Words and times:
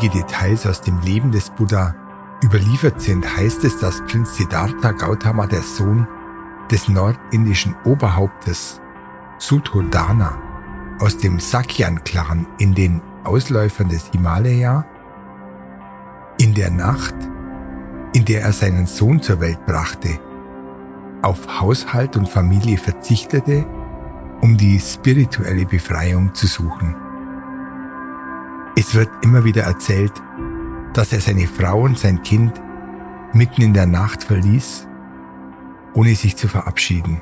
einige 0.00 0.18
Details 0.18 0.66
aus 0.66 0.80
dem 0.80 0.98
Leben 1.00 1.30
des 1.30 1.50
Buddha 1.50 1.94
überliefert 2.42 3.02
sind, 3.02 3.36
heißt 3.36 3.64
es, 3.64 3.78
dass 3.80 4.02
Prinz 4.06 4.34
Siddhartha 4.36 4.92
Gautama 4.92 5.46
der 5.46 5.60
Sohn 5.60 6.08
des 6.70 6.88
nordindischen 6.88 7.74
Oberhauptes 7.84 8.80
Suddhodana 9.38 10.40
aus 11.00 11.18
dem 11.18 11.38
Sakyan-Clan 11.38 12.46
in 12.58 12.74
den 12.74 13.02
Ausläufern 13.24 13.90
des 13.90 14.06
Himalaya 14.10 14.86
in 16.38 16.54
der 16.54 16.70
Nacht, 16.70 17.14
in 18.14 18.24
der 18.24 18.40
er 18.42 18.52
seinen 18.52 18.86
Sohn 18.86 19.20
zur 19.20 19.40
Welt 19.40 19.66
brachte, 19.66 20.18
auf 21.20 21.60
Haushalt 21.60 22.16
und 22.16 22.26
Familie 22.26 22.78
verzichtete, 22.78 23.66
um 24.40 24.56
die 24.56 24.80
spirituelle 24.80 25.66
Befreiung 25.66 26.32
zu 26.34 26.46
suchen. 26.46 27.09
Es 28.76 28.94
wird 28.94 29.10
immer 29.22 29.44
wieder 29.44 29.62
erzählt, 29.64 30.12
dass 30.92 31.12
er 31.12 31.20
seine 31.20 31.46
Frau 31.46 31.82
und 31.82 31.98
sein 31.98 32.22
Kind 32.22 32.60
mitten 33.32 33.62
in 33.62 33.74
der 33.74 33.86
Nacht 33.86 34.24
verließ, 34.24 34.88
ohne 35.94 36.14
sich 36.14 36.36
zu 36.36 36.48
verabschieden. 36.48 37.20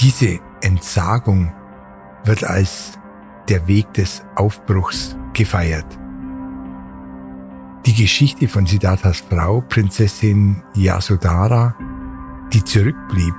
Diese 0.00 0.40
Entsagung 0.60 1.52
wird 2.24 2.44
als 2.44 2.98
der 3.48 3.66
Weg 3.68 3.92
des 3.94 4.24
Aufbruchs 4.34 5.16
gefeiert. 5.32 5.86
Die 7.86 7.94
Geschichte 7.94 8.48
von 8.48 8.66
Siddharthas 8.66 9.20
Frau, 9.20 9.60
Prinzessin 9.60 10.62
Yasodhara, 10.74 11.74
die 12.52 12.64
zurückblieb, 12.64 13.34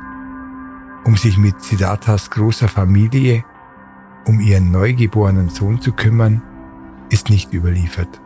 um 1.03 1.17
sich 1.17 1.37
mit 1.37 1.61
Siddharthas 1.61 2.29
großer 2.29 2.67
Familie 2.67 3.43
um 4.25 4.39
ihren 4.39 4.71
neugeborenen 4.71 5.49
Sohn 5.49 5.81
zu 5.81 5.91
kümmern, 5.91 6.41
ist 7.09 7.29
nicht 7.29 7.53
überliefert. 7.53 8.21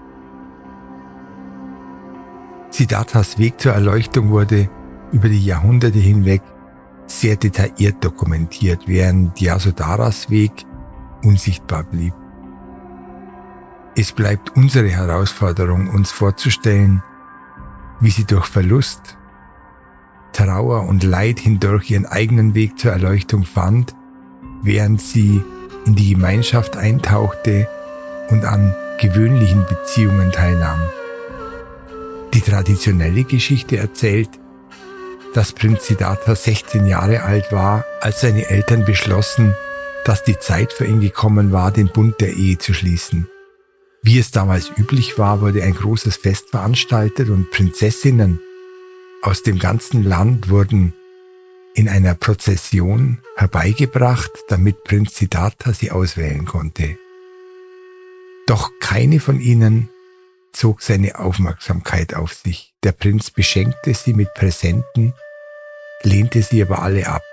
Siddharthas 2.72 3.38
Weg 3.38 3.60
zur 3.60 3.74
Erleuchtung 3.74 4.30
wurde 4.30 4.70
über 5.12 5.28
die 5.28 5.44
Jahrhunderte 5.44 6.00
hinweg 6.00 6.42
sehr 7.08 7.36
detailliert 7.36 8.04
dokumentiert, 8.04 8.84
während 8.88 9.42
Yasodharas 9.42 10.30
Weg 10.30 10.66
unsichtbar 11.24 11.84
blieb. 11.84 12.14
Es 13.96 14.12
bleibt 14.12 14.56
unsere 14.56 14.88
Herausforderung, 14.88 15.90
uns 15.90 16.12
vorzustellen, 16.12 17.04
wie 18.00 18.12
sie 18.12 18.24
durch 18.24 18.46
Verlust, 18.46 19.18
Trauer 20.32 20.88
und 20.88 21.04
Leid 21.04 21.40
hindurch 21.40 21.92
ihren 21.92 22.06
eigenen 22.06 22.54
Weg 22.54 22.80
zur 22.80 22.92
Erleuchtung 22.92 23.44
fand, 23.44 23.96
während 24.62 25.02
sie 25.02 25.42
in 25.86 25.96
die 25.96 26.14
Gemeinschaft 26.14 26.78
eintauchte 26.78 27.68
und 28.30 28.46
an 28.46 28.76
gewöhnlichen 29.00 29.66
Beziehungen 29.68 30.32
teilnahm. 30.32 30.82
Die 32.34 32.42
traditionelle 32.42 33.24
Geschichte 33.24 33.78
erzählt, 33.78 34.30
dass 35.34 35.54
Prinz 35.54 35.88
Siddhartha 35.88 36.36
16 36.36 36.86
Jahre 36.88 37.24
alt 37.24 37.52
war, 37.52 37.86
als 38.02 38.22
seine 38.22 38.50
Eltern 38.50 38.86
beschlossen, 38.86 39.56
dass 40.06 40.24
die 40.24 40.40
Zeit 40.40 40.74
für 40.74 40.86
ihn 40.86 41.02
gekommen 41.02 41.52
war, 41.52 41.72
den 41.72 41.88
Bund 41.88 42.20
der 42.20 42.34
Ehe 42.34 42.58
zu 42.58 42.74
schließen. 42.74 43.28
Wie 44.02 44.18
es 44.18 44.32
damals 44.32 44.72
üblich 44.78 45.18
war, 45.18 45.42
wurde 45.42 45.62
ein 45.64 45.76
großes 45.76 46.18
Fest 46.18 46.50
veranstaltet 46.50 47.30
und 47.30 47.52
Prinzessinnen 47.52 48.40
aus 49.22 49.44
dem 49.44 49.60
ganzen 49.60 50.04
Land 50.04 50.50
wurden 50.50 50.94
in 51.80 51.88
einer 51.88 52.14
Prozession 52.14 53.20
herbeigebracht, 53.38 54.32
damit 54.50 54.84
Prinz 54.84 55.16
Siddhartha 55.16 55.72
sie 55.72 55.92
auswählen 55.92 56.44
konnte. 56.44 56.98
Doch 58.48 58.70
keine 58.82 59.22
von 59.22 59.40
ihnen 59.40 59.88
zog 60.52 60.82
seine 60.82 61.20
Aufmerksamkeit 61.20 62.16
auf 62.16 62.34
sich. 62.34 62.74
Der 62.84 62.92
Prinz 62.92 63.32
beschenkte 63.32 63.94
sie 63.94 64.14
mit 64.14 64.34
Präsenten, 64.34 65.14
lehnte 66.04 66.42
sie 66.42 66.62
aber 66.62 66.82
alle 66.82 67.08
ab. 67.08 67.24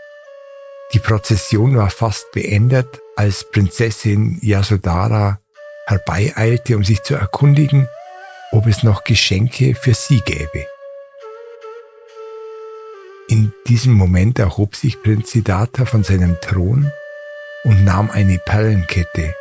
Die 0.93 1.01
Prozession 1.01 1.77
war 1.77 1.91
fast 1.91 2.31
beendet, 2.31 3.01
als 3.17 3.51
Prinzessin 3.51 4.39
Yasodhara 4.43 5.41
herbeieilte, 5.89 6.77
um 6.77 6.85
sich 6.85 7.03
zu 7.03 7.17
erkundigen, 7.17 7.89
ob 8.53 8.69
es 8.69 8.85
noch 8.85 9.03
Geschenke 9.03 9.75
für 9.75 9.95
sie 9.95 10.21
gäbe. 10.21 10.69
In 13.29 13.53
diesem 13.67 13.93
Moment 13.93 14.39
erhob 14.39 14.77
sich 14.77 15.03
Prinz 15.03 15.33
Siddhartha 15.33 15.85
von 15.85 16.05
seinem 16.05 16.41
Thron 16.41 16.93
und 17.65 17.85
nahm 17.85 18.09
eine 18.11 18.39
Perlenkette, 18.39 19.35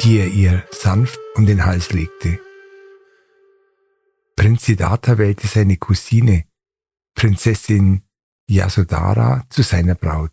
die 0.00 0.18
er 0.18 0.28
ihr 0.28 0.64
sanft 0.70 1.20
um 1.34 1.44
den 1.44 1.66
Hals 1.66 1.92
legte. 1.92 2.40
Prinz 4.34 4.64
Siddhartha 4.64 5.18
wählte 5.18 5.46
seine 5.46 5.76
Cousine, 5.76 6.46
Prinzessin 7.14 8.02
Yasodhara, 8.48 9.44
zu 9.50 9.62
seiner 9.62 9.94
Braut. 9.94 10.32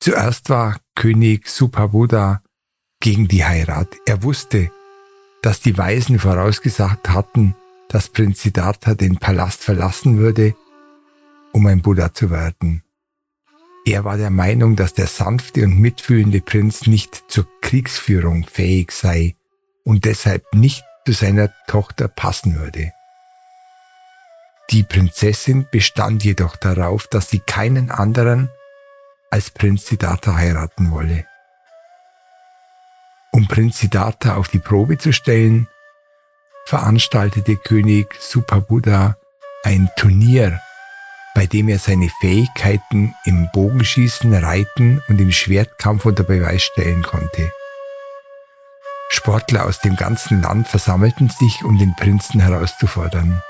Zuerst 0.00 0.48
war 0.48 0.80
König 0.94 1.46
Supabuddha 1.46 2.42
gegen 3.00 3.28
die 3.28 3.44
Heirat. 3.44 3.88
Er 4.06 4.22
wusste, 4.22 4.70
dass 5.42 5.60
die 5.60 5.76
Weisen 5.76 6.18
vorausgesagt 6.18 7.10
hatten, 7.10 7.54
dass 7.94 8.08
Prinz 8.08 8.42
Siddhartha 8.42 8.94
den 8.94 9.18
Palast 9.18 9.62
verlassen 9.62 10.18
würde, 10.18 10.56
um 11.52 11.64
ein 11.68 11.80
Buddha 11.80 12.12
zu 12.12 12.28
werden. 12.28 12.82
Er 13.86 14.04
war 14.04 14.16
der 14.16 14.30
Meinung, 14.30 14.74
dass 14.74 14.94
der 14.94 15.06
sanfte 15.06 15.62
und 15.62 15.78
mitfühlende 15.78 16.40
Prinz 16.40 16.88
nicht 16.88 17.30
zur 17.30 17.46
Kriegsführung 17.60 18.46
fähig 18.50 18.90
sei 18.90 19.36
und 19.84 20.06
deshalb 20.06 20.42
nicht 20.54 20.82
zu 21.06 21.12
seiner 21.12 21.50
Tochter 21.68 22.08
passen 22.08 22.58
würde. 22.58 22.92
Die 24.72 24.82
Prinzessin 24.82 25.68
bestand 25.70 26.24
jedoch 26.24 26.56
darauf, 26.56 27.06
dass 27.06 27.30
sie 27.30 27.38
keinen 27.38 27.92
anderen 27.92 28.50
als 29.30 29.52
Prinz 29.52 29.86
Siddhartha 29.86 30.34
heiraten 30.34 30.90
wolle. 30.90 31.26
Um 33.30 33.46
Prinz 33.46 33.78
Siddhartha 33.78 34.34
auf 34.34 34.48
die 34.48 34.58
Probe 34.58 34.98
zu 34.98 35.12
stellen, 35.12 35.68
veranstaltete 36.66 37.56
König 37.56 38.14
Supabuddha 38.20 39.16
ein 39.64 39.90
Turnier, 39.96 40.60
bei 41.34 41.46
dem 41.46 41.68
er 41.68 41.78
seine 41.78 42.10
Fähigkeiten 42.20 43.14
im 43.24 43.48
Bogenschießen, 43.52 44.32
Reiten 44.34 45.02
und 45.08 45.20
im 45.20 45.32
Schwertkampf 45.32 46.04
unter 46.04 46.22
Beweis 46.24 46.62
stellen 46.62 47.02
konnte. 47.02 47.50
Sportler 49.10 49.66
aus 49.66 49.80
dem 49.80 49.96
ganzen 49.96 50.42
Land 50.42 50.68
versammelten 50.68 51.28
sich, 51.28 51.64
um 51.64 51.78
den 51.78 51.94
Prinzen 51.96 52.40
herauszufordern. 52.40 53.42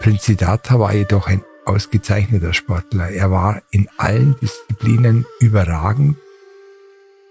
Prinz 0.00 0.24
Siddhartha 0.24 0.78
war 0.78 0.92
jedoch 0.92 1.26
ein 1.26 1.42
ausgezeichneter 1.64 2.52
Sportler. 2.52 3.10
Er 3.10 3.30
war 3.30 3.62
in 3.70 3.88
allen 3.96 4.38
Disziplinen 4.40 5.26
überragend 5.40 6.16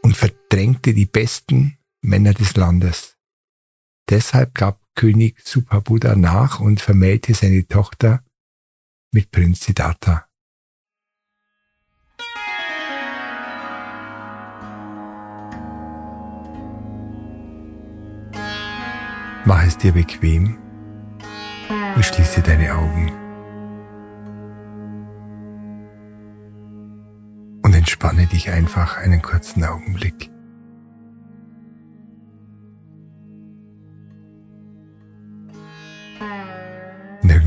und 0.02 0.18
verdrängte 0.18 0.94
die 0.94 1.06
besten 1.06 1.78
Männer 2.02 2.34
des 2.34 2.56
Landes. 2.56 3.16
Deshalb 4.10 4.54
gab 4.54 4.80
König 4.96 5.40
Supabuddha 5.44 6.16
nach 6.16 6.60
und 6.60 6.80
vermählte 6.80 7.34
seine 7.34 7.68
Tochter 7.68 8.24
mit 9.12 9.30
Prinz 9.30 9.66
Siddhartha. 9.66 10.26
Mach 19.48 19.64
es 19.64 19.78
dir 19.78 19.92
bequem 19.92 20.58
und 21.96 22.04
schließe 22.04 22.42
deine 22.42 22.74
Augen. 22.74 23.12
Und 27.62 27.76
entspanne 27.76 28.26
dich 28.26 28.50
einfach 28.50 28.98
einen 28.98 29.22
kurzen 29.22 29.64
Augenblick. 29.64 30.35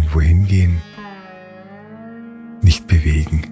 Nirgendwo 0.09 0.21
hingehen, 0.23 0.81
nicht 2.63 2.87
bewegen. 2.87 3.43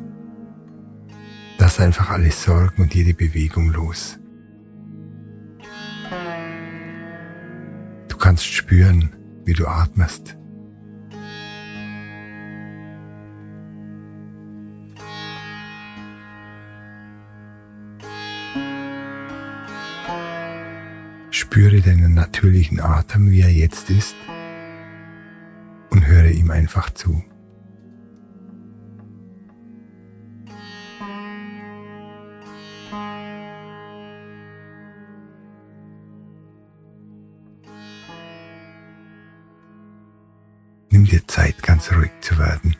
Lass 1.58 1.80
einfach 1.80 2.10
alle 2.10 2.30
Sorgen 2.30 2.82
und 2.82 2.94
jede 2.94 3.12
Bewegung 3.12 3.70
los. 3.72 4.18
Du 8.08 8.16
kannst 8.16 8.46
spüren, 8.46 9.14
wie 9.44 9.52
du 9.52 9.66
atmest. 9.66 10.38
Spüre 21.30 21.82
deinen 21.82 22.14
natürlichen 22.14 22.80
Atem, 22.80 23.30
wie 23.30 23.42
er 23.42 23.52
jetzt 23.52 23.90
ist, 23.90 24.16
höre 26.06 26.30
ihm 26.30 26.50
einfach 26.50 26.90
zu. 26.90 27.22
Nimm 40.90 41.04
dir 41.04 41.26
Zeit, 41.26 41.62
ganz 41.62 41.92
ruhig 41.92 42.10
zu 42.20 42.38
werden. 42.38 42.74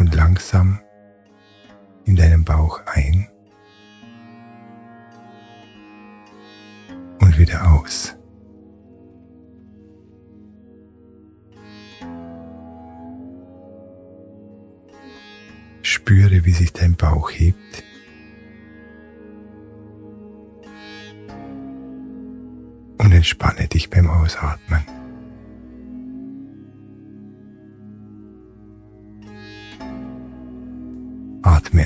Und 0.00 0.14
langsam 0.14 0.80
in 2.04 2.16
deinem 2.16 2.44
Bauch 2.44 2.80
ein 2.86 3.28
und 7.20 7.38
wieder 7.38 7.72
aus. 7.72 8.14
Spüre, 15.82 16.44
wie 16.44 16.52
sich 16.52 16.72
dein 16.72 16.96
Bauch 16.96 17.30
hebt. 17.30 17.82
Und 22.98 23.12
entspanne 23.12 23.68
dich 23.68 23.90
beim 23.90 24.08
Ausatmen. 24.08 24.95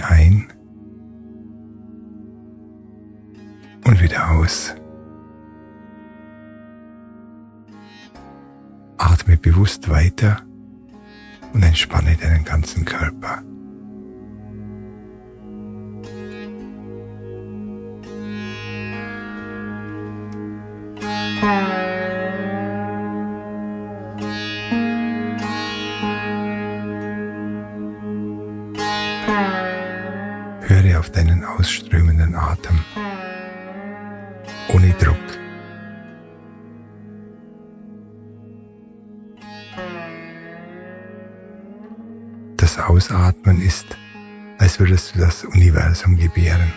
Ein 0.02 0.48
und 3.84 4.00
wieder 4.00 4.30
aus. 4.30 4.74
Atme 8.98 9.36
bewusst 9.36 9.88
weiter 9.88 10.42
und 11.52 11.62
entspanne 11.62 12.16
deinen 12.16 12.44
ganzen 12.44 12.84
Körper. 12.84 13.42
ausströmenden 21.42 21.89
Ausatmen 43.40 43.62
ist, 43.62 43.96
als 44.58 44.78
würdest 44.78 45.14
du 45.14 45.20
das 45.20 45.44
Universum 45.44 46.16
gebären. 46.16 46.72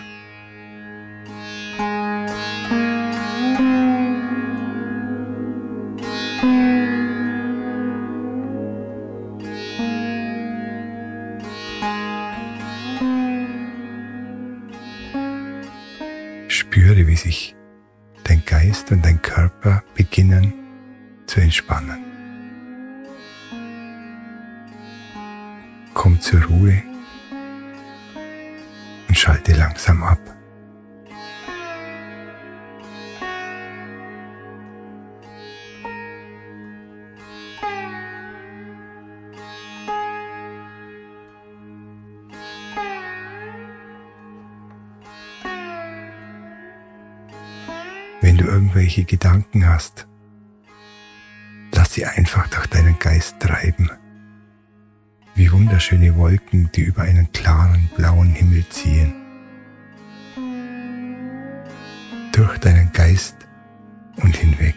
Spüre, 16.48 17.06
wie 17.06 17.16
sich 17.16 17.54
dein 18.24 18.42
Geist 18.44 18.90
und 18.90 19.04
dein 19.04 19.20
Körper 19.20 19.82
beginnen 19.94 20.52
zu 21.26 21.40
entspannen. 21.40 22.13
Komm 26.04 26.20
zur 26.20 26.42
Ruhe 26.42 26.82
und 29.08 29.16
schalte 29.16 29.54
langsam 29.54 30.02
ab. 30.02 30.18
Wenn 48.20 48.36
du 48.36 48.44
irgendwelche 48.44 49.04
Gedanken 49.04 49.66
hast, 49.66 50.06
lass 51.72 51.94
sie 51.94 52.04
einfach 52.04 52.46
durch 52.48 52.66
deinen 52.66 52.98
Geist 52.98 53.40
treiben, 53.40 53.90
wie 55.44 55.52
wunderschöne 55.52 56.16
Wolken, 56.16 56.70
die 56.74 56.80
über 56.80 57.02
einen 57.02 57.30
klaren 57.32 57.90
blauen 57.98 58.30
Himmel 58.30 58.66
ziehen. 58.70 59.12
Durch 62.32 62.56
deinen 62.60 62.90
Geist 62.92 63.36
und 64.16 64.34
hinweg. 64.34 64.74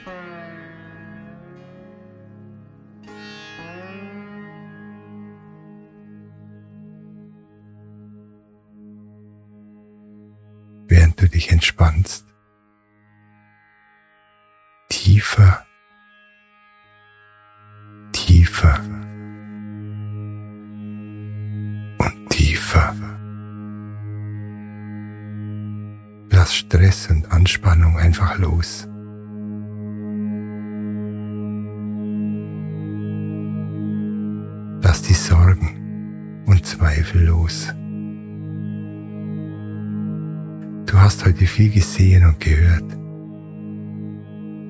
Während 10.90 11.22
du 11.22 11.30
dich 11.30 11.50
entspannst, 11.50 12.26
tiefer, 14.90 15.66
tiefer 18.12 18.97
Stress 26.68 27.10
und 27.10 27.32
Anspannung 27.32 27.98
einfach 27.98 28.38
los. 28.40 28.86
Lass 34.84 35.02
die 35.02 35.14
Sorgen 35.14 36.44
und 36.46 36.66
Zweifel 36.66 37.26
los. 37.26 37.74
Du 40.88 40.98
hast 40.98 41.26
heute 41.26 41.46
viel 41.46 41.70
gesehen 41.70 42.26
und 42.26 42.42
gehört. 42.42 42.98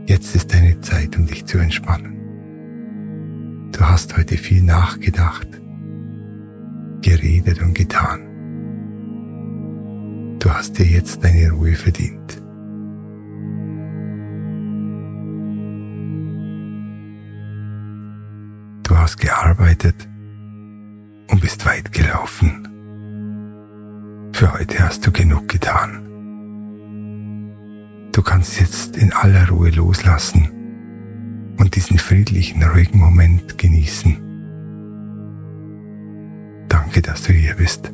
Jetzt 0.05 0.35
ist 0.35 0.53
deine 0.53 0.79
Zeit, 0.81 1.17
um 1.17 1.25
dich 1.25 1.45
zu 1.45 1.57
entspannen. 1.57 3.71
Du 3.71 3.79
hast 3.79 4.15
heute 4.15 4.37
viel 4.37 4.61
nachgedacht, 4.61 5.47
geredet 7.01 7.59
und 7.59 7.73
getan. 7.73 8.26
Du 10.47 10.53
hast 10.53 10.79
dir 10.79 10.85
jetzt 10.85 11.21
deine 11.25 11.51
Ruhe 11.51 11.73
verdient. 11.75 12.41
Du 18.81 18.97
hast 18.97 19.17
gearbeitet 19.17 20.07
und 21.29 21.41
bist 21.41 21.65
weit 21.65 21.91
gelaufen. 21.91 22.65
Für 24.31 24.53
heute 24.53 24.79
hast 24.79 25.05
du 25.05 25.11
genug 25.11 25.49
getan. 25.49 26.07
Du 28.13 28.21
kannst 28.21 28.57
jetzt 28.61 28.95
in 28.95 29.11
aller 29.11 29.49
Ruhe 29.49 29.71
loslassen 29.71 31.55
und 31.57 31.75
diesen 31.75 31.97
friedlichen, 31.97 32.63
ruhigen 32.63 32.99
Moment 32.99 33.57
genießen. 33.57 34.15
Danke, 36.69 37.01
dass 37.01 37.23
du 37.23 37.33
hier 37.33 37.55
bist. 37.55 37.91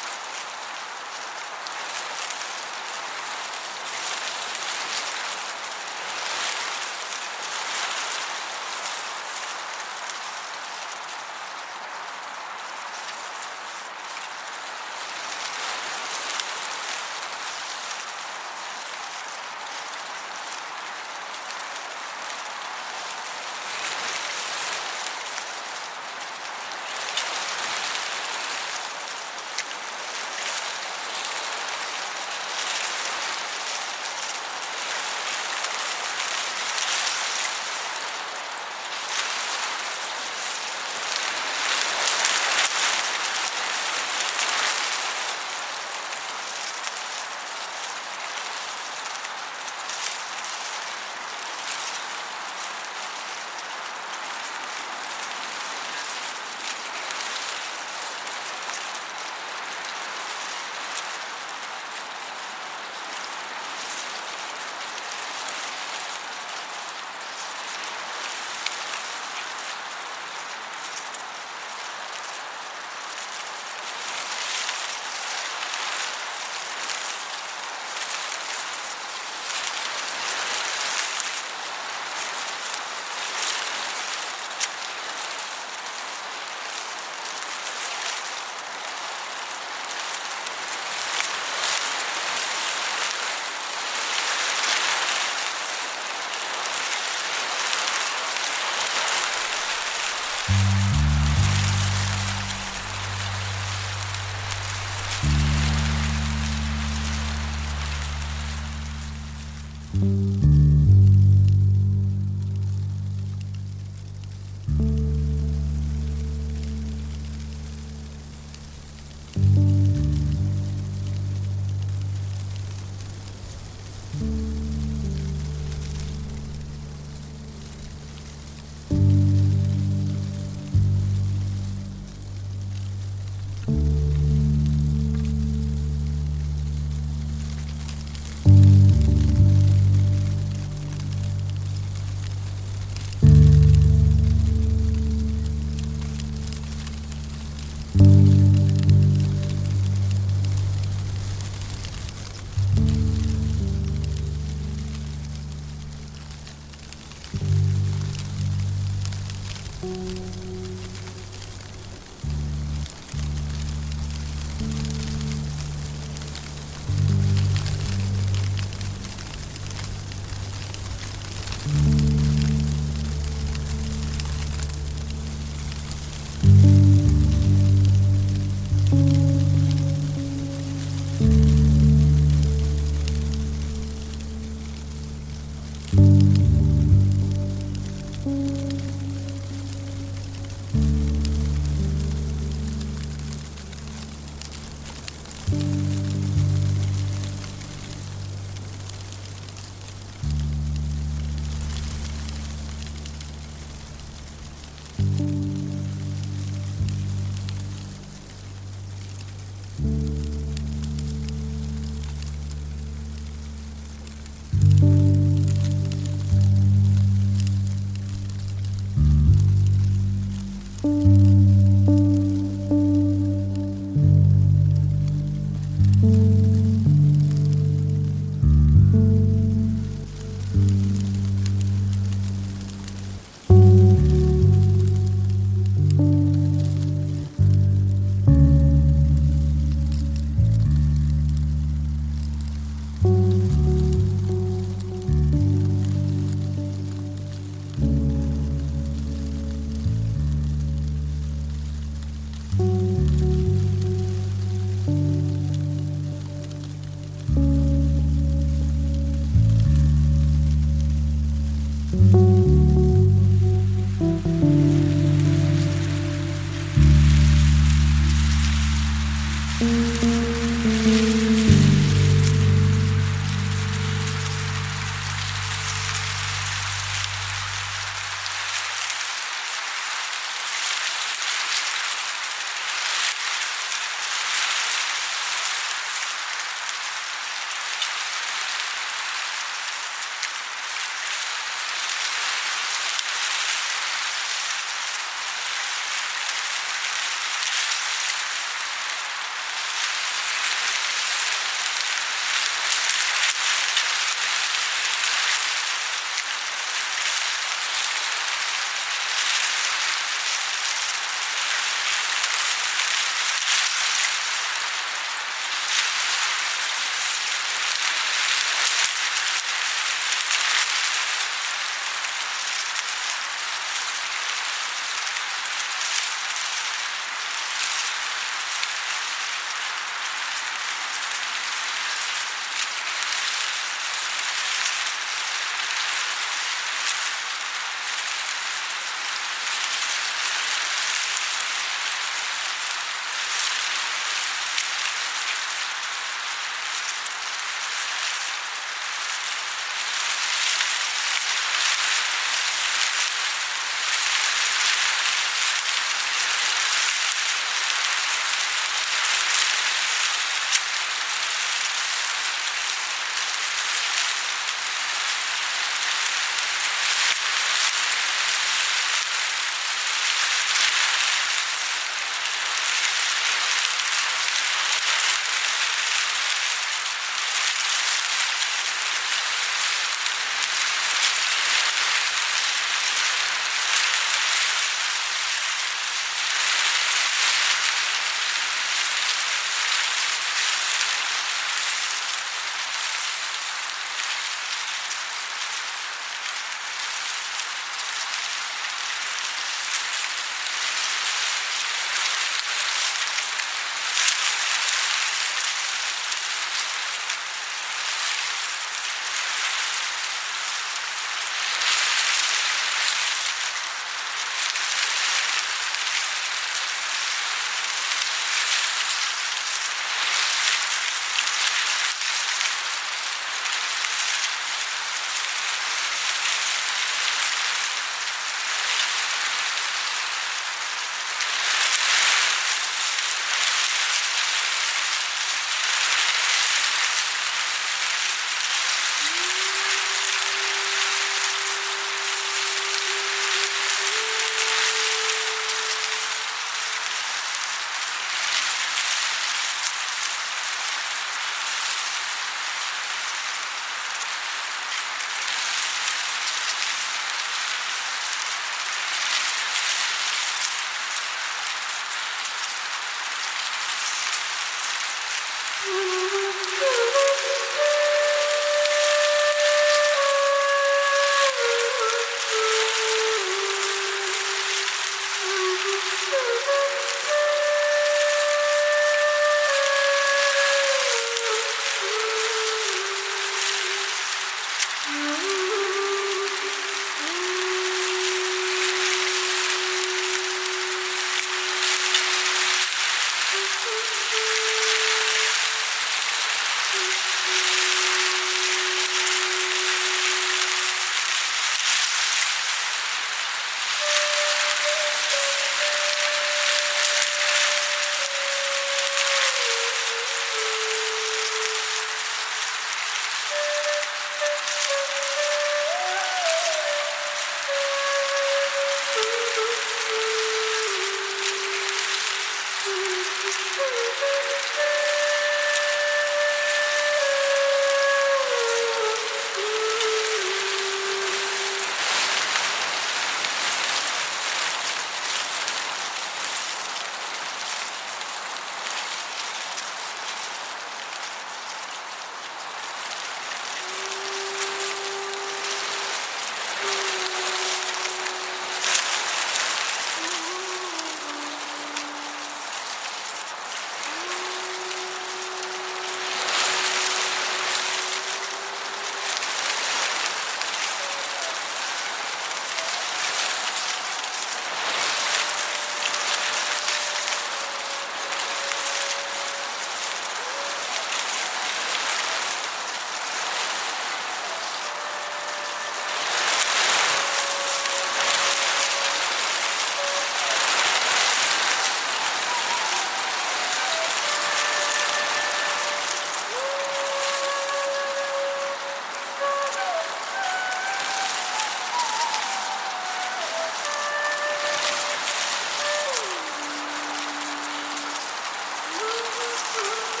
Thank 599.43 599.95
you. 599.95 600.00